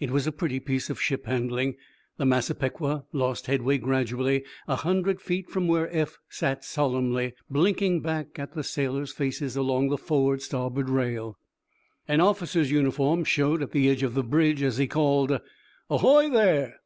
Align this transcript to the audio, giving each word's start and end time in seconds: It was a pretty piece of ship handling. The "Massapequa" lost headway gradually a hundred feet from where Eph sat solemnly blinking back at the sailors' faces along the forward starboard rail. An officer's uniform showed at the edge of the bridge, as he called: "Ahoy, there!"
It 0.00 0.10
was 0.10 0.26
a 0.26 0.32
pretty 0.32 0.58
piece 0.58 0.90
of 0.90 1.00
ship 1.00 1.26
handling. 1.26 1.76
The 2.16 2.24
"Massapequa" 2.26 3.04
lost 3.12 3.46
headway 3.46 3.78
gradually 3.78 4.42
a 4.66 4.74
hundred 4.74 5.20
feet 5.20 5.48
from 5.48 5.68
where 5.68 5.88
Eph 5.96 6.18
sat 6.28 6.64
solemnly 6.64 7.34
blinking 7.48 8.00
back 8.00 8.36
at 8.36 8.54
the 8.54 8.64
sailors' 8.64 9.12
faces 9.12 9.54
along 9.54 9.90
the 9.90 9.96
forward 9.96 10.42
starboard 10.42 10.90
rail. 10.90 11.38
An 12.08 12.20
officer's 12.20 12.72
uniform 12.72 13.22
showed 13.22 13.62
at 13.62 13.70
the 13.70 13.88
edge 13.88 14.02
of 14.02 14.14
the 14.14 14.24
bridge, 14.24 14.60
as 14.60 14.76
he 14.78 14.88
called: 14.88 15.38
"Ahoy, 15.88 16.30
there!" 16.30 16.80